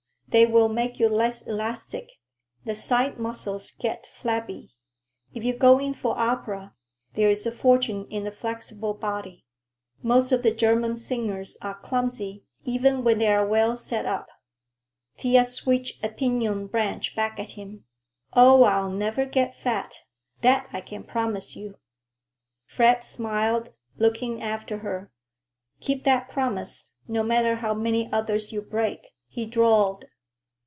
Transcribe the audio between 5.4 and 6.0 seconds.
you go in